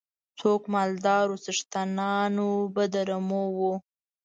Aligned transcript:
څوک 0.39 0.61
مالدار 0.75 1.25
وو 1.29 1.41
څښتنان 1.45 2.35
به 2.73 2.83
د 2.93 2.95
رمو 3.09 3.43
وو. 3.57 3.73